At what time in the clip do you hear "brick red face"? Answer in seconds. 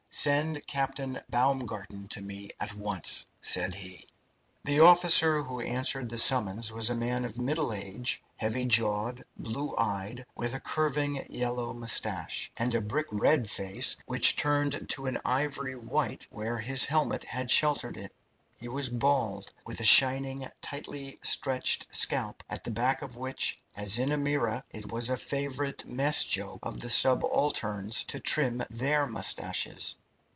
12.81-13.95